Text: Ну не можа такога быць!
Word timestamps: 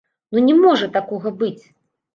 Ну 0.37 0.41
не 0.47 0.55
можа 0.63 0.89
такога 0.97 1.37
быць! 1.45 1.63